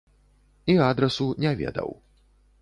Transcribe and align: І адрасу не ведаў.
І 0.73 0.77
адрасу 0.85 1.27
не 1.45 1.53
ведаў. 1.61 1.95